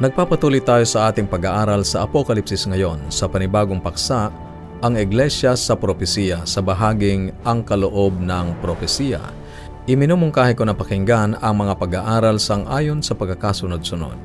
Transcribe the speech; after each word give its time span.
Nagpapatuloy 0.00 0.64
tayo 0.64 0.80
sa 0.88 1.12
ating 1.12 1.28
pag-aaral 1.28 1.84
sa 1.84 2.08
Apokalipsis 2.08 2.64
ngayon 2.64 3.12
sa 3.12 3.28
panibagong 3.28 3.84
paksa, 3.84 4.32
ang 4.80 4.96
Iglesia 4.96 5.52
sa 5.52 5.76
Propesiya 5.76 6.40
sa 6.48 6.64
bahaging 6.64 7.36
ang 7.44 7.60
kaloob 7.60 8.16
ng 8.16 8.64
propesiya. 8.64 9.20
Iminumungkahi 9.84 10.56
ko 10.56 10.64
na 10.64 10.72
pakinggan 10.72 11.36
ang 11.36 11.52
mga 11.52 11.76
pag-aaral 11.76 12.40
sang 12.40 12.64
ayon 12.72 13.04
sa 13.04 13.12
pagkakasunod-sunod. 13.12 14.16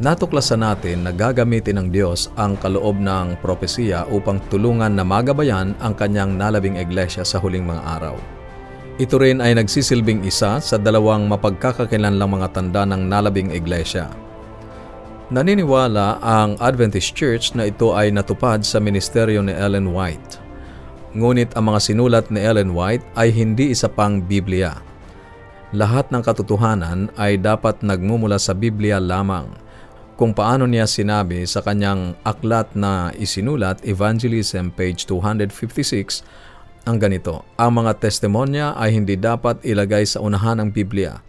Natuklasan 0.00 0.64
natin 0.64 1.04
na 1.04 1.12
gagamitin 1.12 1.76
ng 1.76 1.88
Diyos 1.92 2.32
ang 2.40 2.56
kaloob 2.56 2.96
ng 2.96 3.44
propesiya 3.44 4.08
upang 4.08 4.40
tulungan 4.48 4.96
na 4.96 5.04
magabayan 5.04 5.76
ang 5.84 5.92
kanyang 5.92 6.40
nalabing 6.40 6.80
iglesia 6.80 7.28
sa 7.28 7.36
huling 7.36 7.68
mga 7.68 7.84
araw. 8.00 8.16
Ito 8.96 9.20
rin 9.20 9.44
ay 9.44 9.52
nagsisilbing 9.60 10.24
isa 10.24 10.64
sa 10.64 10.76
dalawang 10.80 11.28
mapagkakakilanlang 11.28 12.40
mga 12.40 12.48
tanda 12.56 12.88
ng 12.88 13.04
nalabing 13.04 13.52
iglesia. 13.52 14.29
Naniniwala 15.30 16.18
ang 16.18 16.58
Adventist 16.58 17.14
Church 17.14 17.54
na 17.54 17.70
ito 17.70 17.94
ay 17.94 18.10
natupad 18.10 18.66
sa 18.66 18.82
ministeryo 18.82 19.38
ni 19.46 19.54
Ellen 19.54 19.94
White. 19.94 20.42
Ngunit 21.14 21.54
ang 21.54 21.70
mga 21.70 21.78
sinulat 21.86 22.34
ni 22.34 22.42
Ellen 22.42 22.74
White 22.74 23.06
ay 23.14 23.30
hindi 23.30 23.70
isa 23.70 23.86
pang 23.86 24.18
Biblia. 24.18 24.82
Lahat 25.70 26.10
ng 26.10 26.18
katotohanan 26.18 27.14
ay 27.14 27.38
dapat 27.38 27.78
nagmumula 27.78 28.42
sa 28.42 28.58
Biblia 28.58 28.98
lamang. 28.98 29.54
Kung 30.18 30.34
paano 30.34 30.66
niya 30.66 30.90
sinabi 30.90 31.46
sa 31.46 31.62
kanyang 31.62 32.18
aklat 32.26 32.74
na 32.74 33.14
isinulat, 33.14 33.86
Evangelism, 33.86 34.74
page 34.74 35.06
256, 35.06 36.26
ang 36.90 36.98
ganito, 36.98 37.46
Ang 37.54 37.78
mga 37.78 38.02
testimonya 38.02 38.74
ay 38.74 38.98
hindi 38.98 39.14
dapat 39.14 39.62
ilagay 39.62 40.02
sa 40.10 40.18
unahan 40.26 40.58
ng 40.58 40.74
Biblia 40.74 41.22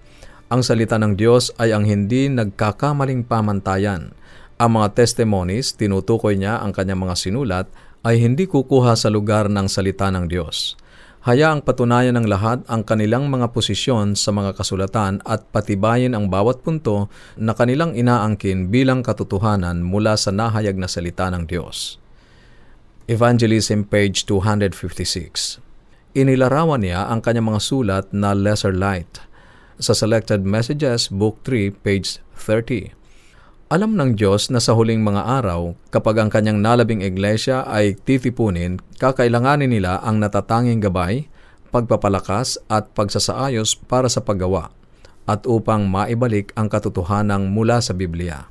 ang 0.52 0.68
salita 0.68 1.00
ng 1.00 1.16
Diyos 1.16 1.56
ay 1.56 1.72
ang 1.72 1.88
hindi 1.88 2.28
nagkakamaling 2.28 3.24
pamantayan. 3.24 4.12
Ang 4.60 4.70
mga 4.76 5.00
testimonies, 5.00 5.72
tinutukoy 5.80 6.36
niya 6.36 6.60
ang 6.60 6.76
kanyang 6.76 7.08
mga 7.08 7.16
sinulat, 7.16 7.66
ay 8.04 8.20
hindi 8.20 8.52
kukuha 8.52 9.00
sa 9.00 9.08
lugar 9.08 9.48
ng 9.48 9.72
salita 9.72 10.12
ng 10.12 10.28
Diyos. 10.28 10.76
Hayaang 11.24 11.64
patunayan 11.64 12.20
ng 12.20 12.28
lahat 12.28 12.66
ang 12.68 12.84
kanilang 12.84 13.32
mga 13.32 13.56
posisyon 13.56 14.20
sa 14.20 14.36
mga 14.36 14.58
kasulatan 14.58 15.24
at 15.24 15.48
patibayin 15.56 16.18
ang 16.18 16.28
bawat 16.28 16.66
punto 16.66 17.08
na 17.40 17.56
kanilang 17.56 17.96
inaangkin 17.96 18.74
bilang 18.74 19.06
katotohanan 19.06 19.86
mula 19.86 20.20
sa 20.20 20.36
nahayag 20.36 20.76
na 20.76 20.92
salita 20.92 21.32
ng 21.32 21.48
Diyos. 21.48 22.02
Evangelism 23.08 23.88
page 23.88 24.28
256 24.28 25.62
Inilarawan 26.12 26.84
niya 26.84 27.08
ang 27.08 27.24
kanyang 27.24 27.56
mga 27.56 27.62
sulat 27.64 28.06
na 28.12 28.36
lesser 28.36 28.76
light– 28.76 29.24
sa 29.82 29.98
Selected 29.98 30.46
Messages, 30.46 31.10
Book 31.10 31.42
3, 31.44 31.74
page 31.74 32.22
30. 32.38 32.94
Alam 33.74 33.98
ng 33.98 34.14
Diyos 34.14 34.54
na 34.54 34.62
sa 34.62 34.78
huling 34.78 35.02
mga 35.02 35.42
araw, 35.42 35.73
kapag 35.90 36.22
ang 36.22 36.30
kanyang 36.30 36.62
nalabing 36.62 37.02
iglesia 37.02 37.66
ay 37.66 37.98
titipunin, 37.98 38.78
kakailanganin 39.02 39.73
nila 39.73 39.98
ang 40.06 40.22
natatanging 40.22 40.80
gabay, 40.80 41.26
pagpapalakas 41.73 42.62
at 42.70 42.94
pagsasaayos 42.94 43.73
para 43.90 44.06
sa 44.06 44.22
paggawa, 44.22 44.70
at 45.26 45.50
upang 45.50 45.90
maibalik 45.90 46.54
ang 46.54 46.70
katotohanan 46.70 47.50
mula 47.50 47.82
sa 47.82 47.98
Biblia. 47.98 48.45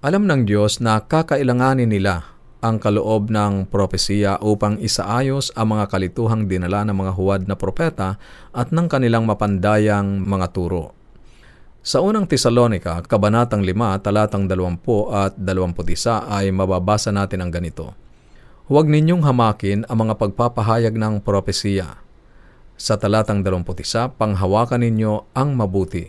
Alam 0.00 0.24
ng 0.26 0.48
Diyos 0.48 0.80
na 0.80 0.98
kakailanganin 1.04 1.92
nila 1.92 2.31
ang 2.62 2.78
kaloob 2.78 3.28
ng 3.28 3.66
propesiya 3.66 4.38
upang 4.38 4.78
isaayos 4.78 5.50
ang 5.58 5.74
mga 5.74 5.90
kalituhang 5.90 6.46
dinala 6.46 6.86
ng 6.86 6.94
mga 6.94 7.12
huwad 7.18 7.42
na 7.50 7.58
propeta 7.58 8.22
at 8.54 8.70
ng 8.70 8.86
kanilang 8.86 9.26
mapandayang 9.26 10.22
mga 10.22 10.54
turo. 10.54 10.94
Sa 11.82 11.98
unang 11.98 12.30
Tesalonika, 12.30 13.02
Kabanatang 13.02 13.66
5, 13.66 14.06
talatang 14.06 14.46
20 14.46 14.78
at 15.10 15.34
21 15.34 16.30
ay 16.30 16.54
mababasa 16.54 17.10
natin 17.10 17.42
ang 17.42 17.50
ganito. 17.50 17.98
Huwag 18.70 18.86
ninyong 18.86 19.26
hamakin 19.26 19.90
ang 19.90 20.06
mga 20.06 20.14
pagpapahayag 20.14 20.94
ng 20.94 21.18
propesiya. 21.26 21.98
Sa 22.78 22.94
talatang 22.94 23.42
21, 23.42 24.14
panghawakan 24.14 24.86
ninyo 24.86 25.34
ang 25.34 25.58
mabuti. 25.58 26.06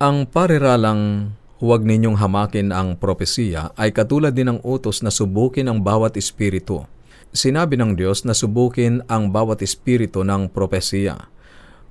Ang 0.00 0.24
pariralang 0.24 1.36
Huwag 1.62 1.86
ninyong 1.86 2.18
hamakin 2.18 2.74
ang 2.74 2.98
propesiya 2.98 3.70
ay 3.78 3.94
katulad 3.94 4.34
din 4.34 4.50
ng 4.50 4.58
utos 4.66 5.06
na 5.06 5.14
subukin 5.14 5.70
ang 5.70 5.78
bawat 5.78 6.18
espiritu. 6.18 6.82
Sinabi 7.30 7.78
ng 7.78 7.94
Diyos 7.94 8.26
na 8.26 8.34
subukin 8.34 9.06
ang 9.06 9.30
bawat 9.30 9.62
espiritu 9.62 10.26
ng 10.26 10.50
propesiya. 10.50 11.30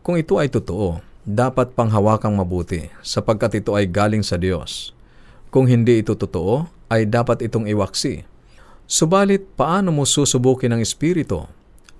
Kung 0.04 0.20
ito 0.20 0.36
ay 0.36 0.52
totoo, 0.52 1.00
dapat 1.24 1.72
panghawakang 1.80 2.36
mabuti 2.36 2.92
sapagkat 3.00 3.64
ito 3.64 3.72
ay 3.72 3.88
galing 3.88 4.20
sa 4.20 4.36
Diyos. 4.36 4.92
Kung 5.48 5.72
hindi 5.72 6.04
ito 6.04 6.20
totoo, 6.20 6.68
ay 6.92 7.08
dapat 7.08 7.40
itong 7.48 7.64
iwaksi. 7.64 8.28
Subalit, 8.84 9.48
paano 9.56 9.96
mo 9.96 10.04
susubukin 10.04 10.76
ang 10.76 10.84
espiritu? 10.84 11.48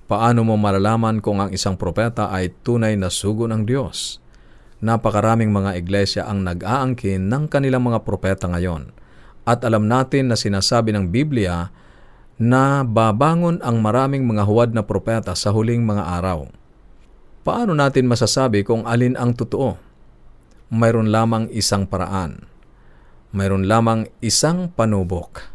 Paano 0.04 0.44
mo 0.44 0.60
malalaman 0.60 1.24
kung 1.24 1.40
ang 1.40 1.56
isang 1.56 1.80
propeta 1.80 2.28
ay 2.28 2.52
tunay 2.68 3.00
na 3.00 3.08
sugo 3.08 3.48
ng 3.48 3.64
Diyos? 3.64 4.23
Napakaraming 4.84 5.48
mga 5.48 5.80
iglesia 5.80 6.28
ang 6.28 6.44
nag-aangkin 6.44 7.32
ng 7.32 7.48
kanilang 7.48 7.88
mga 7.88 8.04
propeta 8.04 8.52
ngayon. 8.52 8.92
At 9.48 9.64
alam 9.64 9.88
natin 9.88 10.28
na 10.28 10.36
sinasabi 10.36 10.92
ng 10.92 11.08
Biblia 11.08 11.72
na 12.36 12.84
babangon 12.84 13.64
ang 13.64 13.80
maraming 13.80 14.28
mga 14.28 14.44
huwad 14.44 14.76
na 14.76 14.84
propeta 14.84 15.40
sa 15.40 15.56
huling 15.56 15.88
mga 15.88 16.04
araw. 16.20 16.52
Paano 17.48 17.72
natin 17.72 18.12
masasabi 18.12 18.68
kung 18.68 18.84
alin 18.84 19.16
ang 19.16 19.32
totoo? 19.32 19.80
Mayroon 20.68 21.16
lamang 21.16 21.48
isang 21.56 21.88
paraan. 21.88 22.44
Mayroon 23.32 23.64
lamang 23.72 24.12
isang 24.20 24.68
panubok. 24.68 25.48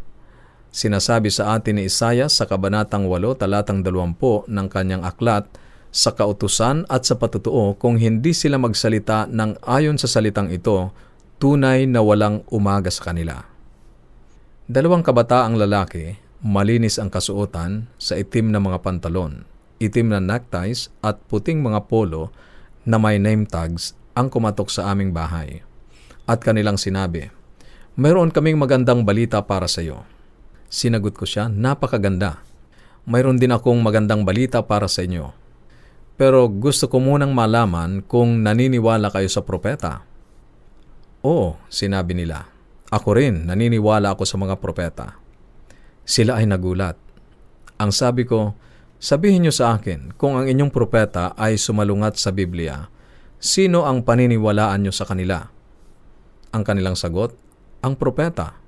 Sinasabi 0.72 1.28
sa 1.28 1.53
atin 1.56 1.81
ni 1.81 1.89
Isaiah 1.89 2.33
sa 2.33 2.49
Kabanatang 2.49 3.05
8, 3.05 3.45
talatang 3.45 3.84
20 3.84 4.49
ng 4.49 4.66
kanyang 4.72 5.05
aklat, 5.05 5.49
sa 5.88 6.12
kautusan 6.12 6.84
at 6.93 7.09
sa 7.09 7.16
patutuo 7.16 7.75
kung 7.81 7.97
hindi 7.97 8.37
sila 8.37 8.60
magsalita 8.60 9.26
ng 9.28 9.65
ayon 9.65 9.97
sa 9.97 10.06
salitang 10.06 10.53
ito, 10.53 10.93
tunay 11.41 11.88
na 11.88 12.04
walang 12.04 12.44
umaga 12.53 12.93
sa 12.93 13.09
kanila. 13.10 13.44
Dalawang 14.69 15.00
kabataang 15.00 15.56
lalaki, 15.56 16.21
malinis 16.44 17.00
ang 17.00 17.09
kasuotan 17.09 17.88
sa 17.97 18.21
itim 18.21 18.53
na 18.53 18.60
mga 18.60 18.84
pantalon, 18.84 19.48
itim 19.81 20.12
na 20.12 20.21
neckties 20.21 20.93
at 21.00 21.16
puting 21.27 21.65
mga 21.65 21.88
polo 21.88 22.28
na 22.84 23.00
may 23.00 23.16
name 23.16 23.48
tags 23.48 23.97
ang 24.12 24.28
kumatok 24.28 24.69
sa 24.69 24.93
aming 24.93 25.16
bahay. 25.16 25.65
At 26.28 26.44
kanilang 26.44 26.77
sinabi, 26.77 27.32
Mayroon 27.98 28.31
kaming 28.31 28.60
magandang 28.60 29.03
balita 29.03 29.43
para 29.43 29.66
sa 29.66 29.82
iyo. 29.82 30.04
Sinagot 30.69 31.16
ko 31.16 31.25
siya, 31.25 31.48
napakaganda. 31.48 32.44
Mayroon 33.09 33.41
din 33.41 33.50
akong 33.50 33.81
magandang 33.81 34.22
balita 34.22 34.60
para 34.62 34.87
sa 34.87 35.03
inyo 35.03 35.47
pero 36.18 36.50
gusto 36.50 36.90
ko 36.90 36.98
munang 36.98 37.30
malaman 37.30 38.02
kung 38.02 38.42
naniniwala 38.42 39.14
kayo 39.14 39.30
sa 39.30 39.46
propeta. 39.46 40.02
Oo, 41.22 41.54
sinabi 41.70 42.18
nila. 42.18 42.50
Ako 42.90 43.14
rin, 43.14 43.46
naniniwala 43.46 44.18
ako 44.18 44.26
sa 44.26 44.34
mga 44.34 44.58
propeta. 44.58 45.14
Sila 46.02 46.42
ay 46.42 46.50
nagulat. 46.50 46.98
Ang 47.78 47.94
sabi 47.94 48.26
ko, 48.26 48.58
sabihin 48.98 49.46
niyo 49.46 49.54
sa 49.54 49.78
akin 49.78 50.18
kung 50.18 50.34
ang 50.34 50.50
inyong 50.50 50.74
propeta 50.74 51.38
ay 51.38 51.54
sumalungat 51.54 52.18
sa 52.18 52.34
Biblia, 52.34 52.90
sino 53.38 53.86
ang 53.86 54.02
paniniwalaan 54.02 54.82
niyo 54.82 54.90
sa 54.90 55.06
kanila? 55.06 55.46
Ang 56.50 56.66
kanilang 56.66 56.98
sagot, 56.98 57.38
ang 57.78 57.94
propeta. 57.94 58.59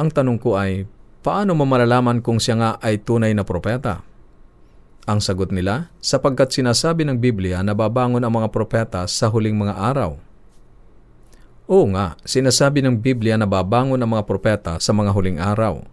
Ang 0.00 0.08
tanong 0.08 0.40
ko 0.40 0.56
ay, 0.56 0.88
paano 1.20 1.52
mo 1.52 1.68
malalaman 1.68 2.24
kung 2.24 2.40
siya 2.40 2.56
nga 2.56 2.70
ay 2.80 3.04
tunay 3.04 3.36
na 3.36 3.44
propeta? 3.44 4.00
Ang 5.08 5.24
sagot 5.24 5.48
nila, 5.48 5.88
sapagkat 6.04 6.52
sinasabi 6.52 7.08
ng 7.08 7.16
Biblia 7.16 7.64
na 7.64 7.72
babangon 7.72 8.20
ang 8.20 8.32
mga 8.36 8.52
propeta 8.52 9.08
sa 9.08 9.32
huling 9.32 9.56
mga 9.56 9.76
araw. 9.76 10.20
Oo 11.70 11.86
nga, 11.94 12.18
sinasabi 12.26 12.82
ng 12.82 12.98
Biblia 12.98 13.38
na 13.38 13.46
babangon 13.46 14.02
ang 14.02 14.10
mga 14.10 14.26
propeta 14.26 14.72
sa 14.82 14.90
mga 14.90 15.14
huling 15.14 15.38
araw. 15.38 15.86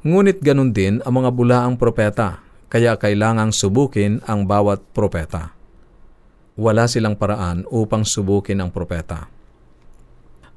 Ngunit 0.00 0.40
ganun 0.40 0.72
din 0.72 1.04
ang 1.04 1.20
mga 1.20 1.30
bulaang 1.30 1.76
propeta, 1.76 2.40
kaya 2.72 2.96
kailangang 2.96 3.52
subukin 3.52 4.24
ang 4.24 4.48
bawat 4.48 4.80
propeta. 4.96 5.52
Wala 6.56 6.88
silang 6.88 7.20
paraan 7.20 7.68
upang 7.68 8.08
subukin 8.08 8.64
ang 8.64 8.72
propeta. 8.72 9.28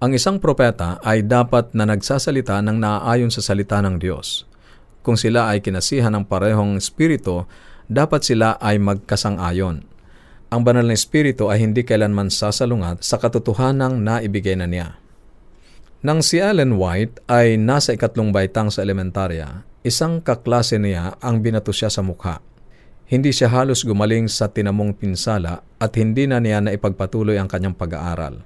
Ang 0.03 0.15
isang 0.15 0.39
propeta 0.39 0.99
ay 0.99 1.23
dapat 1.23 1.71
na 1.75 1.87
nagsasalita 1.87 2.59
ng 2.59 2.75
naaayon 2.75 3.31
sa 3.31 3.39
salita 3.39 3.79
ng 3.79 3.99
Diyos. 3.99 4.43
Kung 5.03 5.19
sila 5.19 5.51
ay 5.51 5.59
kinasihan 5.59 6.11
ng 6.15 6.23
parehong 6.23 6.79
espiritu 6.79 7.43
dapat 7.87 8.23
sila 8.23 8.55
ay 8.59 8.79
magkasang-ayon. 8.79 9.83
Ang 10.53 10.61
banal 10.61 10.85
na 10.85 10.93
espiritu 10.93 11.49
ay 11.49 11.65
hindi 11.65 11.81
kailanman 11.81 12.29
sasalungat 12.29 13.01
sa 13.01 13.17
katotohanang 13.17 14.05
naibigay 14.05 14.53
na 14.53 14.69
niya. 14.69 15.01
Nang 16.03 16.19
si 16.19 16.37
Ellen 16.37 16.75
White 16.77 17.23
ay 17.31 17.55
nasa 17.55 17.95
ikatlong 17.95 18.35
baitang 18.35 18.67
sa 18.69 18.83
elementarya, 18.83 19.63
isang 19.87 20.19
kaklase 20.19 20.75
niya 20.77 21.15
ang 21.23 21.39
binato 21.39 21.71
siya 21.71 21.87
sa 21.87 22.03
mukha. 22.03 22.43
Hindi 23.07 23.31
siya 23.31 23.49
halos 23.49 23.87
gumaling 23.87 24.27
sa 24.27 24.51
tinamong 24.51 24.99
pinsala 24.99 25.63
at 25.79 25.91
hindi 25.95 26.27
na 26.27 26.43
niya 26.43 26.59
na 26.59 26.75
ipagpatuloy 26.75 27.39
ang 27.39 27.47
kanyang 27.47 27.75
pag-aaral. 27.75 28.43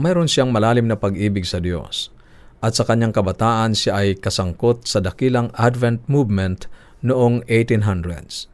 mayroon 0.00 0.24
siyang 0.24 0.48
malalim 0.48 0.88
na 0.88 0.96
pag-ibig 0.96 1.44
sa 1.44 1.60
Diyos. 1.60 2.08
At 2.64 2.72
sa 2.72 2.88
kanyang 2.88 3.12
kabataan 3.12 3.76
siya 3.76 4.00
ay 4.00 4.16
kasangkot 4.16 4.88
sa 4.88 5.04
dakilang 5.04 5.52
Advent 5.52 6.00
movement 6.08 6.72
noong 7.02 7.44
1800s. 7.50 8.48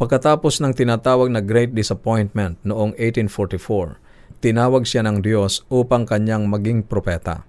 Pagkatapos 0.00 0.64
ng 0.64 0.72
tinatawag 0.72 1.28
na 1.28 1.44
Great 1.44 1.76
Disappointment 1.76 2.56
noong 2.64 2.96
1844, 2.96 4.00
tinawag 4.40 4.88
siya 4.88 5.04
ng 5.04 5.20
Diyos 5.20 5.62
upang 5.68 6.08
kanyang 6.08 6.48
maging 6.48 6.84
propeta. 6.88 7.44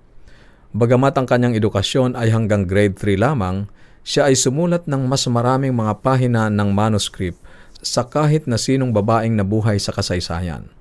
Bagamat 0.71 1.15
ang 1.19 1.27
kanyang 1.27 1.55
edukasyon 1.55 2.15
ay 2.15 2.31
hanggang 2.31 2.63
grade 2.63 2.95
3 2.95 3.19
lamang, 3.19 3.67
siya 4.03 4.31
ay 4.31 4.35
sumulat 4.39 4.87
ng 4.87 5.03
mas 5.07 5.27
maraming 5.27 5.75
mga 5.75 5.99
pahina 5.99 6.47
ng 6.47 6.69
manuscript 6.71 7.39
sa 7.83 8.07
kahit 8.07 8.47
na 8.47 8.55
sinong 8.55 8.95
babaeng 8.95 9.35
nabuhay 9.35 9.79
sa 9.79 9.91
kasaysayan. 9.91 10.71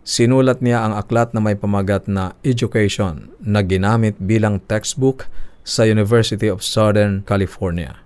Sinulat 0.00 0.64
niya 0.64 0.88
ang 0.88 0.96
aklat 0.96 1.36
na 1.36 1.40
may 1.44 1.54
pamagat 1.54 2.08
na 2.08 2.32
Education 2.40 3.28
na 3.40 3.60
ginamit 3.60 4.16
bilang 4.16 4.56
textbook 4.64 5.28
sa 5.60 5.84
University 5.84 6.48
of 6.48 6.64
Southern 6.64 7.20
California. 7.28 8.00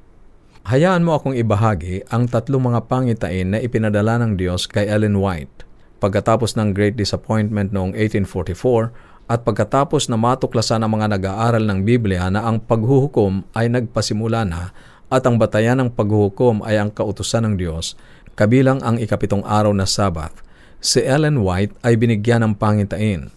Hayaan 0.65 1.05
mo 1.05 1.13
akong 1.13 1.37
ibahagi 1.37 2.09
ang 2.09 2.25
tatlong 2.25 2.73
mga 2.73 2.89
pangitain 2.89 3.53
na 3.53 3.61
ipinadala 3.61 4.17
ng 4.25 4.41
Diyos 4.41 4.65
kay 4.65 4.89
Ellen 4.89 5.21
White 5.21 5.69
pagkatapos 6.01 6.57
ng 6.57 6.73
Great 6.73 6.97
Disappointment 6.97 7.69
noong 7.69 7.93
1844 7.93 9.29
at 9.29 9.45
pagkatapos 9.45 10.09
na 10.09 10.17
matuklasan 10.17 10.81
ng 10.81 10.89
mga 10.89 11.07
nag-aaral 11.21 11.69
ng 11.69 11.85
Biblia 11.85 12.33
na 12.33 12.49
ang 12.49 12.65
paghuhukom 12.65 13.45
ay 13.53 13.69
nagpasimula 13.77 14.49
na 14.49 14.73
at 15.13 15.29
ang 15.29 15.37
batayan 15.37 15.85
ng 15.85 15.93
paghuhukom 15.93 16.65
ay 16.65 16.81
ang 16.81 16.89
kautusan 16.89 17.45
ng 17.45 17.55
Diyos, 17.61 17.93
kabilang 18.33 18.81
ang 18.81 18.97
ikapitong 18.97 19.45
araw 19.45 19.77
na 19.77 19.85
Sabbath, 19.85 20.41
si 20.81 21.05
Ellen 21.05 21.45
White 21.45 21.77
ay 21.85 22.01
binigyan 22.01 22.41
ng 22.41 22.57
pangitain. 22.57 23.29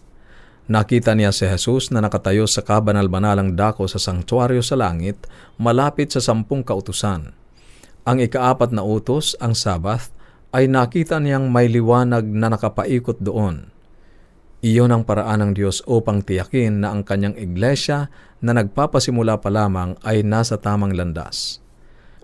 Nakita 0.68 1.16
niya 1.16 1.32
si 1.32 1.48
Jesus 1.48 1.88
na 1.88 2.04
nakatayo 2.04 2.44
sa 2.44 2.60
kabanal-banalang 2.60 3.56
dako 3.56 3.88
sa 3.88 3.96
sangtuaryo 3.96 4.60
sa 4.60 4.76
langit, 4.76 5.24
malapit 5.56 6.12
sa 6.12 6.20
sampung 6.20 6.60
kautusan. 6.60 7.32
Ang 8.04 8.18
ikaapat 8.20 8.76
na 8.76 8.84
utos, 8.84 9.32
ang 9.40 9.56
Sabbath, 9.56 10.12
ay 10.52 10.68
nakita 10.68 11.20
niyang 11.20 11.48
may 11.48 11.72
liwanag 11.72 12.28
na 12.28 12.52
nakapaikot 12.52 13.16
doon. 13.20 13.72
Iyon 14.60 14.92
ang 14.92 15.08
paraan 15.08 15.40
ng 15.40 15.52
Diyos 15.56 15.80
upang 15.88 16.20
tiyakin 16.20 16.84
na 16.84 16.92
ang 16.92 17.00
kanyang 17.00 17.40
iglesia 17.40 18.12
na 18.44 18.52
nagpapasimula 18.52 19.40
pa 19.40 19.48
lamang 19.48 19.96
ay 20.04 20.20
nasa 20.20 20.60
tamang 20.60 20.92
landas. 20.92 21.64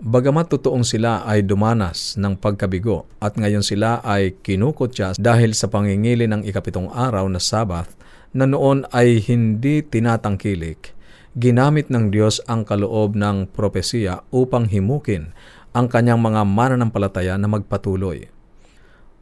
Bagamat 0.03 0.51
totoong 0.51 0.83
sila 0.83 1.23
ay 1.23 1.47
dumanas 1.47 2.19
ng 2.19 2.35
pagkabigo 2.35 3.07
at 3.23 3.39
ngayon 3.39 3.63
sila 3.63 4.03
ay 4.03 4.35
kinukutya 4.43 5.15
dahil 5.15 5.55
sa 5.55 5.71
pangingili 5.71 6.27
ng 6.27 6.43
ikapitong 6.43 6.91
araw 6.91 7.23
na 7.31 7.39
Sabbath 7.39 7.95
na 8.35 8.43
noon 8.43 8.83
ay 8.91 9.23
hindi 9.23 9.79
tinatangkilik, 9.79 10.91
ginamit 11.39 11.87
ng 11.87 12.11
Diyos 12.11 12.43
ang 12.43 12.67
kaloob 12.67 13.15
ng 13.15 13.55
propesiya 13.55 14.27
upang 14.35 14.67
himukin 14.67 15.31
ang 15.71 15.87
kanyang 15.87 16.19
mga 16.19 16.43
mananampalataya 16.43 17.39
na 17.39 17.47
magpatuloy. 17.47 18.27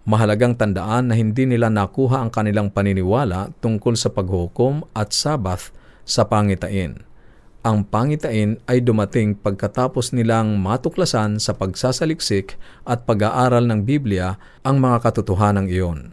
Mahalagang 0.10 0.58
tandaan 0.58 1.14
na 1.14 1.14
hindi 1.14 1.46
nila 1.46 1.70
nakuha 1.70 2.18
ang 2.18 2.34
kanilang 2.34 2.74
paniniwala 2.74 3.54
tungkol 3.62 3.94
sa 3.94 4.10
paghukom 4.10 4.90
at 4.98 5.14
sabath 5.14 5.70
sa 6.02 6.26
pangitain. 6.26 7.13
Ang 7.64 7.88
pangitain 7.88 8.60
ay 8.68 8.84
dumating 8.84 9.40
pagkatapos 9.40 10.12
nilang 10.12 10.60
matuklasan 10.60 11.40
sa 11.40 11.56
pagsasaliksik 11.56 12.60
at 12.84 13.08
pag-aaral 13.08 13.64
ng 13.72 13.88
Biblia 13.88 14.36
ang 14.68 14.84
mga 14.84 15.00
katotohanan 15.00 15.72
iyon. 15.72 16.12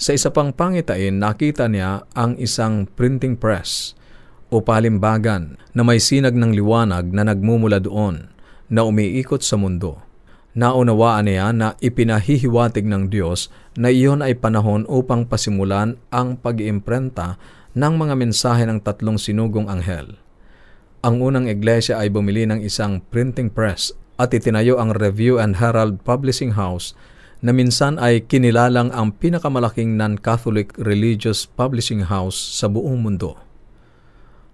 Sa 0.00 0.16
isa 0.16 0.32
pang 0.32 0.48
pangitain, 0.48 1.20
nakita 1.20 1.68
niya 1.68 2.08
ang 2.16 2.40
isang 2.40 2.88
printing 2.88 3.36
press 3.36 3.92
o 4.48 4.64
palimbagan 4.64 5.60
na 5.76 5.84
may 5.84 6.00
sinag 6.00 6.32
ng 6.32 6.56
liwanag 6.56 7.12
na 7.12 7.28
nagmumula 7.28 7.76
doon 7.76 8.32
na 8.72 8.88
umiikot 8.88 9.44
sa 9.44 9.60
mundo. 9.60 10.00
Naunawaan 10.56 11.28
niya 11.28 11.52
na 11.52 11.76
ipinahihiwatig 11.84 12.88
ng 12.88 13.12
Diyos 13.12 13.52
na 13.76 13.92
iyon 13.92 14.24
ay 14.24 14.40
panahon 14.40 14.88
upang 14.88 15.28
pasimulan 15.28 16.00
ang 16.08 16.40
pag-iimprenta 16.40 17.36
ng 17.76 17.92
mga 17.92 18.16
mensahe 18.16 18.64
ng 18.64 18.80
tatlong 18.80 19.20
sinugong 19.20 19.68
anghel. 19.68 20.16
Ang 21.00 21.24
unang 21.24 21.48
iglesia 21.48 21.96
ay 21.96 22.12
bumili 22.12 22.44
ng 22.44 22.60
isang 22.60 23.00
printing 23.08 23.48
press 23.48 23.88
at 24.20 24.36
itinayo 24.36 24.76
ang 24.76 24.92
Review 24.92 25.40
and 25.40 25.56
Herald 25.56 26.04
Publishing 26.04 26.60
House 26.60 26.92
na 27.40 27.56
minsan 27.56 27.96
ay 27.96 28.28
kinilalang 28.28 28.92
ang 28.92 29.16
pinakamalaking 29.16 29.96
non-Catholic 29.96 30.76
religious 30.76 31.48
publishing 31.48 32.12
house 32.12 32.36
sa 32.36 32.68
buong 32.68 33.00
mundo. 33.00 33.40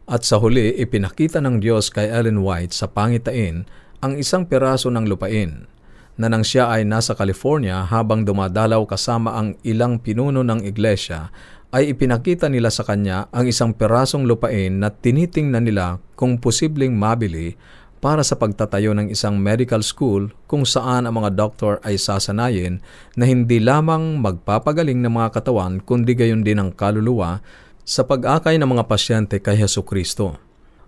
At 0.07 0.23
sa 0.23 0.39
huli, 0.39 0.71
ipinakita 0.79 1.43
ng 1.43 1.59
Diyos 1.59 1.91
kay 1.91 2.07
Ellen 2.07 2.47
White 2.47 2.79
sa 2.79 2.87
pangitain 2.87 3.67
ang 3.99 4.15
isang 4.15 4.47
piraso 4.47 4.87
ng 4.87 5.03
lupain 5.03 5.67
na 6.15 6.31
nang 6.31 6.47
siya 6.47 6.71
ay 6.71 6.87
nasa 6.87 7.19
California 7.19 7.83
habang 7.91 8.23
dumadalaw 8.23 8.87
kasama 8.87 9.35
ang 9.35 9.59
ilang 9.67 9.99
pinuno 9.99 10.47
ng 10.47 10.63
iglesia, 10.63 11.35
ay 11.75 11.95
ipinakita 11.95 12.47
nila 12.47 12.71
sa 12.71 12.87
kanya 12.87 13.27
ang 13.35 13.51
isang 13.51 13.75
perasong 13.75 14.27
lupain 14.27 14.79
na 14.79 14.93
tinitingnan 14.93 15.67
nila 15.67 15.99
kung 16.15 16.39
posibleng 16.39 16.95
mabili 16.95 17.59
para 17.99 18.23
sa 18.23 18.39
pagtatayo 18.39 18.95
ng 18.95 19.11
isang 19.11 19.41
medical 19.41 19.83
school 19.83 20.31
kung 20.47 20.63
saan 20.63 21.09
ang 21.09 21.19
mga 21.19 21.35
doktor 21.35 21.83
ay 21.83 21.99
sasanayin 21.99 22.79
na 23.19 23.27
hindi 23.27 23.59
lamang 23.59 24.23
magpapagaling 24.23 25.01
ng 25.03 25.11
mga 25.11 25.29
katawan 25.43 25.83
kundi 25.83 26.15
gayon 26.15 26.47
din 26.47 26.61
ang 26.61 26.71
kaluluwa 26.71 27.43
sa 27.83 28.07
pag-akay 28.07 28.59
ng 28.59 28.69
mga 28.69 28.85
pasyente 28.87 29.37
kay 29.39 29.59
Heso 29.59 29.83
Kristo. 29.83 30.39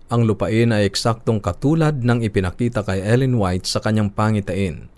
Ang 0.09 0.25
lupain 0.25 0.73
ay 0.73 0.89
eksaktong 0.89 1.37
katulad 1.37 2.01
ng 2.01 2.25
ipinakita 2.25 2.81
kay 2.81 3.03
Ellen 3.03 3.37
White 3.37 3.69
sa 3.69 3.77
kanyang 3.77 4.09
pangitain. 4.09 4.89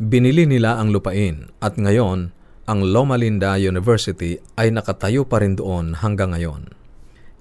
Binili 0.00 0.46
nila 0.46 0.80
ang 0.80 0.94
lupain 0.94 1.52
at 1.60 1.76
ngayon 1.76 2.32
ang 2.70 2.86
Loma 2.86 3.18
Linda 3.18 3.58
University 3.58 4.38
ay 4.54 4.70
nakatayo 4.70 5.26
pa 5.26 5.42
rin 5.42 5.58
doon 5.58 5.98
hanggang 5.98 6.30
ngayon. 6.30 6.70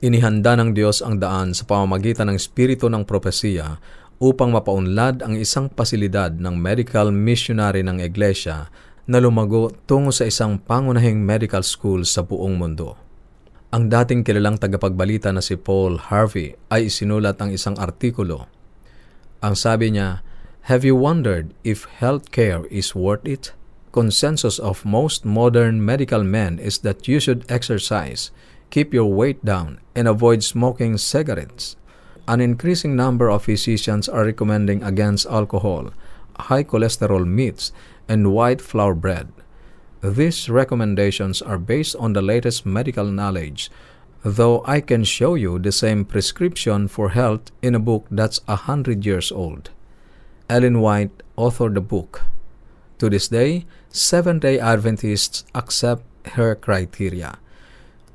Inihanda 0.02 0.58
ng 0.58 0.74
Diyos 0.74 1.06
ang 1.06 1.22
daan 1.22 1.54
sa 1.54 1.70
pamamagitan 1.70 2.34
ng 2.34 2.42
spirito 2.42 2.90
ng 2.90 3.06
propesiya 3.06 3.78
upang 4.18 4.50
mapaunlad 4.50 5.22
ang 5.22 5.38
isang 5.38 5.70
pasilidad 5.70 6.34
ng 6.34 6.58
medical 6.58 7.14
missionary 7.14 7.86
ng 7.86 8.02
iglesia 8.02 8.74
na 9.06 9.22
lumago 9.22 9.70
tungo 9.86 10.10
sa 10.10 10.26
isang 10.26 10.58
pangunahing 10.58 11.22
medical 11.22 11.62
school 11.62 12.02
sa 12.10 12.26
buong 12.26 12.58
mundo. 12.58 12.98
Ang 13.70 13.86
dating 13.86 14.26
kilalang 14.26 14.58
tagapagbalita 14.58 15.30
na 15.30 15.46
si 15.46 15.54
Paul 15.54 16.10
Harvey 16.10 16.58
ay 16.74 16.90
isinulat 16.90 17.38
ang 17.38 17.54
isang 17.54 17.78
artikulo. 17.78 18.50
Ang 19.46 19.54
sabi 19.54 19.94
niya, 19.94 20.26
Have 20.74 20.82
you 20.82 20.98
wondered 20.98 21.54
if 21.62 21.86
healthcare 22.02 22.66
is 22.74 22.98
worth 22.98 23.30
it? 23.30 23.54
Consensus 23.92 24.60
of 24.60 24.86
most 24.86 25.26
modern 25.26 25.84
medical 25.84 26.24
men 26.24 26.60
is 26.60 26.80
that 26.80 27.08
you 27.08 27.20
should 27.20 27.44
exercise, 27.50 28.30
keep 28.70 28.94
your 28.94 29.12
weight 29.12 29.44
down, 29.44 29.80
and 29.96 30.08
avoid 30.08 30.44
smoking 30.44 30.98
cigarettes. 30.98 31.76
An 32.28 32.40
increasing 32.40 32.96
number 32.96 33.30
of 33.32 33.46
physicians 33.46 34.08
are 34.08 34.26
recommending 34.26 34.84
against 34.84 35.26
alcohol, 35.26 35.90
high 36.38 36.64
cholesterol 36.64 37.26
meats, 37.26 37.72
and 38.08 38.32
white 38.32 38.62
flour 38.62 38.94
bread. 38.94 39.32
These 40.02 40.50
recommendations 40.50 41.42
are 41.42 41.58
based 41.58 41.96
on 41.96 42.14
the 42.14 42.22
latest 42.22 42.68
medical 42.68 43.06
knowledge, 43.06 43.72
though 44.24 44.64
I 44.66 44.82
can 44.82 45.04
show 45.04 45.34
you 45.34 45.58
the 45.58 45.72
same 45.72 46.06
prescription 46.06 46.88
for 46.88 47.10
health 47.10 47.52
in 47.64 47.74
a 47.74 47.80
book 47.80 48.06
that's 48.12 48.40
a 48.48 48.56
hundred 48.56 49.06
years 49.06 49.32
old. 49.32 49.72
Ellen 50.48 50.80
White 50.80 51.24
authored 51.38 51.74
the 51.74 51.82
book. 51.82 52.22
To 53.00 53.08
this 53.08 53.32
day, 53.32 53.64
Seventh-day 53.96 54.60
Adventists 54.60 55.48
accept 55.56 56.04
her 56.36 56.54
criteria 56.54 57.40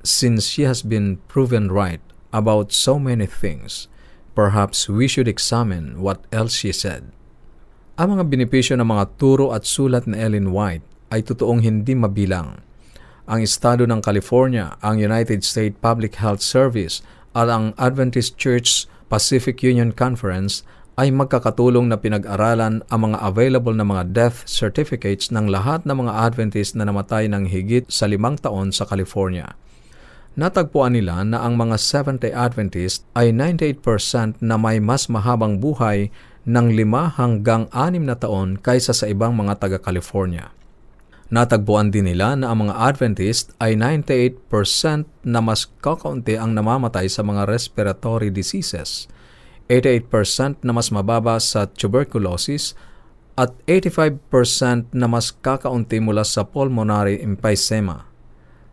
since 0.05 0.45
she 0.53 0.69
has 0.69 0.85
been 0.85 1.17
proven 1.26 1.73
right 1.73 2.05
about 2.37 2.71
so 2.76 3.00
many 3.00 3.25
things. 3.25 3.88
Perhaps 4.37 4.87
we 4.93 5.09
should 5.09 5.26
examine 5.26 6.05
what 6.05 6.21
else 6.29 6.61
she 6.61 6.69
said. 6.71 7.09
Ang 7.97 8.19
mga 8.19 8.25
benepisyo 8.29 8.76
ng 8.76 8.91
mga 8.91 9.17
turo 9.17 9.57
at 9.57 9.64
sulat 9.64 10.05
ni 10.05 10.21
Ellen 10.21 10.53
White 10.53 10.85
ay 11.09 11.25
totoong 11.25 11.64
hindi 11.64 11.97
mabilang. 11.97 12.61
Ang 13.25 13.41
Estado 13.41 13.88
ng 13.88 14.05
California, 14.05 14.76
ang 14.85 15.00
United 15.00 15.41
States 15.47 15.81
Public 15.81 16.21
Health 16.21 16.45
Service 16.45 17.00
at 17.33 17.49
ang 17.49 17.73
Adventist 17.81 18.37
Church 18.37 18.85
Pacific 19.09 19.64
Union 19.64 19.97
Conference 19.97 20.61
ay 20.94 21.10
magkakatulong 21.10 21.90
na 21.90 21.98
pinag-aralan 21.98 22.86
ang 22.86 23.00
mga 23.10 23.18
available 23.18 23.74
na 23.74 23.82
mga 23.82 24.14
death 24.14 24.46
certificates 24.46 25.34
ng 25.34 25.50
lahat 25.50 25.82
ng 25.82 26.06
mga 26.06 26.12
Adventist 26.30 26.78
na 26.78 26.86
namatay 26.86 27.26
ng 27.26 27.50
higit 27.50 27.86
sa 27.90 28.06
limang 28.06 28.38
taon 28.38 28.70
sa 28.70 28.86
California. 28.86 29.58
Natagpuan 30.34 30.98
nila 30.98 31.22
na 31.22 31.46
ang 31.46 31.54
mga 31.54 31.78
Seventh-day 31.78 32.34
Adventist 32.34 33.06
ay 33.14 33.30
98% 33.30 34.42
na 34.42 34.58
may 34.58 34.82
mas 34.82 35.06
mahabang 35.06 35.62
buhay 35.62 36.10
ng 36.42 36.66
lima 36.74 37.06
hanggang 37.14 37.70
anim 37.70 38.02
na 38.02 38.18
taon 38.18 38.58
kaysa 38.58 38.90
sa 38.90 39.06
ibang 39.06 39.34
mga 39.38 39.62
taga-California. 39.62 40.50
Natagpuan 41.32 41.88
din 41.88 42.10
nila 42.10 42.36
na 42.36 42.52
ang 42.52 42.68
mga 42.68 42.74
Adventist 42.78 43.56
ay 43.58 43.74
98% 43.78 44.44
na 45.24 45.40
mas 45.40 45.66
kakaunti 45.80 46.36
ang 46.36 46.52
namamatay 46.52 47.08
sa 47.08 47.24
mga 47.24 47.48
respiratory 47.48 48.28
diseases, 48.28 49.08
88% 49.68 50.61
na 50.61 50.73
mas 50.76 50.92
mababa 50.92 51.40
sa 51.40 51.64
tuberculosis, 51.68 52.76
at 53.35 53.50
85% 53.66 54.94
na 54.94 55.11
mas 55.11 55.35
kakaunti 55.35 55.99
mula 55.99 56.23
sa 56.23 56.47
pulmonary 56.47 57.18
emphysema. 57.18 58.06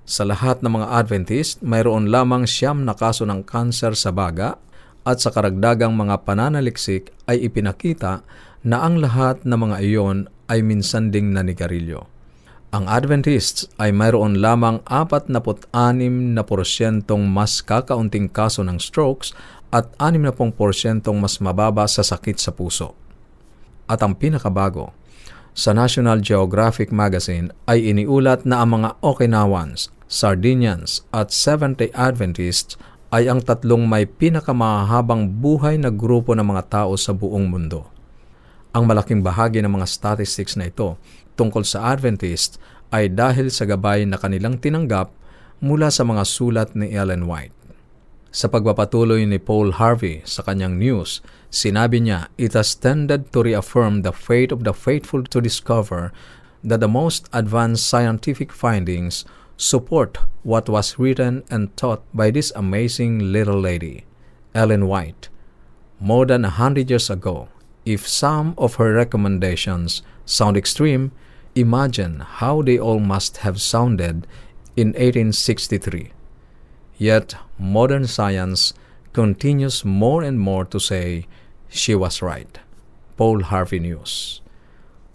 Sa 0.06 0.22
lahat 0.26 0.62
ng 0.62 0.82
mga 0.82 0.88
Adventist, 1.02 1.66
mayroon 1.66 2.14
lamang 2.14 2.46
siyam 2.46 2.86
na 2.86 2.94
kaso 2.94 3.26
ng 3.26 3.42
kanser 3.42 3.98
sa 3.98 4.14
baga 4.14 4.62
at 5.02 5.18
sa 5.18 5.34
karagdagang 5.34 5.98
mga 5.98 6.26
pananaliksik 6.26 7.10
ay 7.26 7.42
ipinakita 7.42 8.22
na 8.62 8.86
ang 8.86 9.02
lahat 9.02 9.42
ng 9.42 9.58
mga 9.58 9.78
iyon 9.82 10.18
ay 10.46 10.62
minsan 10.62 11.10
ding 11.10 11.34
nanigarilyo. 11.34 12.06
Ang 12.72 12.88
Adventists 12.88 13.68
ay 13.84 13.92
mayroon 13.92 14.40
lamang 14.40 14.80
46 14.88 15.72
na 16.32 16.42
porsyentong 16.46 17.24
mas 17.28 17.60
kakaunting 17.60 18.32
kaso 18.32 18.64
ng 18.64 18.80
strokes 18.80 19.36
at 19.72 19.96
60 19.98 20.36
porsyentong 20.54 21.18
mas 21.18 21.40
mababa 21.40 21.88
sa 21.88 22.04
sakit 22.04 22.38
sa 22.38 22.52
puso. 22.52 22.94
At 23.88 24.04
ang 24.04 24.20
pinakabago, 24.20 24.92
sa 25.52 25.76
National 25.76 26.24
Geographic 26.24 26.96
Magazine 26.96 27.52
ay 27.68 27.92
iniulat 27.92 28.48
na 28.48 28.64
ang 28.64 28.80
mga 28.80 28.96
Okinawans, 29.04 29.92
Sardinians 30.08 31.04
at 31.12 31.36
Seventh-day 31.36 31.92
Adventists 31.92 32.80
ay 33.12 33.28
ang 33.28 33.44
tatlong 33.44 33.84
may 33.84 34.08
pinakamahabang 34.08 35.28
buhay 35.44 35.76
na 35.76 35.92
grupo 35.92 36.32
ng 36.32 36.48
mga 36.48 36.64
tao 36.72 36.96
sa 36.96 37.12
buong 37.12 37.52
mundo. 37.52 37.84
Ang 38.72 38.88
malaking 38.88 39.20
bahagi 39.20 39.60
ng 39.60 39.72
mga 39.76 39.88
statistics 39.88 40.56
na 40.56 40.72
ito 40.72 40.96
tungkol 41.36 41.68
sa 41.68 41.92
Adventist 41.92 42.56
ay 42.92 43.12
dahil 43.12 43.52
sa 43.52 43.68
gabay 43.68 44.08
na 44.08 44.16
kanilang 44.16 44.56
tinanggap 44.56 45.12
mula 45.60 45.92
sa 45.92 46.08
mga 46.08 46.24
sulat 46.24 46.72
ni 46.72 46.96
Ellen 46.96 47.28
White. 47.28 47.61
Sa 48.32 48.48
pagpapatuloy 48.48 49.28
ni 49.28 49.36
Paul 49.44 49.76
Harvey 49.76 50.24
sa 50.24 50.40
kanyang 50.40 50.80
news, 50.80 51.20
sinabi 51.52 52.00
niya, 52.00 52.32
It 52.40 52.56
has 52.56 52.80
tended 52.80 53.36
to 53.36 53.44
reaffirm 53.44 54.08
the 54.08 54.16
faith 54.16 54.56
of 54.56 54.64
the 54.64 54.72
faithful 54.72 55.28
to 55.28 55.44
discover 55.44 56.16
that 56.64 56.80
the 56.80 56.88
most 56.88 57.28
advanced 57.36 57.84
scientific 57.84 58.56
findings 58.56 59.28
support 59.60 60.24
what 60.48 60.72
was 60.72 60.96
written 60.96 61.44
and 61.52 61.76
taught 61.76 62.08
by 62.16 62.32
this 62.32 62.56
amazing 62.56 63.36
little 63.36 63.60
lady, 63.60 64.08
Ellen 64.56 64.88
White. 64.88 65.28
More 66.00 66.26
than 66.26 66.48
a 66.48 66.56
hundred 66.56 66.88
years 66.90 67.12
ago, 67.12 67.52
if 67.84 68.08
some 68.08 68.56
of 68.58 68.80
her 68.80 68.96
recommendations 68.96 70.08
sound 70.24 70.56
extreme, 70.56 71.12
imagine 71.54 72.24
how 72.24 72.64
they 72.64 72.80
all 72.80 73.04
must 73.04 73.44
have 73.44 73.60
sounded 73.60 74.24
in 74.80 74.96
1863. 74.96 76.16
Yet, 77.02 77.34
modern 77.58 78.06
science 78.06 78.78
continues 79.10 79.82
more 79.82 80.22
and 80.22 80.38
more 80.38 80.70
to 80.70 80.78
say 80.78 81.26
she 81.66 81.98
was 81.98 82.22
right. 82.22 82.62
Paul 83.18 83.50
Harvey 83.50 83.82
News 83.82 84.46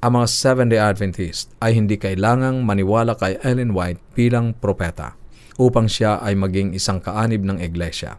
Ang 0.02 0.18
mga 0.18 0.26
Seventh-day 0.26 0.82
Adventist 0.82 1.54
ay 1.62 1.78
hindi 1.78 1.94
kailangang 1.94 2.66
maniwala 2.66 3.14
kay 3.14 3.38
Ellen 3.38 3.70
White 3.70 4.02
bilang 4.18 4.58
propeta 4.58 5.14
upang 5.62 5.86
siya 5.86 6.18
ay 6.26 6.34
maging 6.34 6.74
isang 6.74 6.98
kaanib 6.98 7.46
ng 7.46 7.62
iglesia. 7.62 8.18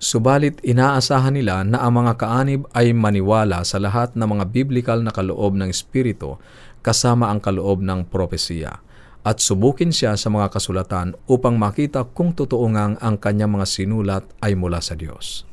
Subalit 0.00 0.56
inaasahan 0.64 1.36
nila 1.36 1.68
na 1.68 1.84
ang 1.84 1.92
mga 1.92 2.16
kaanib 2.16 2.72
ay 2.72 2.96
maniwala 2.96 3.68
sa 3.68 3.76
lahat 3.76 4.16
ng 4.16 4.24
mga 4.24 4.48
biblical 4.48 5.04
na 5.04 5.12
kaloob 5.12 5.52
ng 5.60 5.68
Espiritu 5.68 6.40
kasama 6.80 7.28
ang 7.28 7.44
kaloob 7.44 7.84
ng 7.84 8.08
propesiya 8.08 8.80
at 9.28 9.44
subukin 9.44 9.92
siya 9.92 10.16
sa 10.16 10.32
mga 10.32 10.48
kasulatan 10.48 11.12
upang 11.28 11.60
makita 11.60 12.08
kung 12.16 12.32
totoo 12.32 12.64
ngang 12.72 12.96
ang 12.96 13.20
kanyang 13.20 13.60
mga 13.60 13.68
sinulat 13.68 14.24
ay 14.40 14.56
mula 14.56 14.80
sa 14.80 14.96
Diyos. 14.96 15.44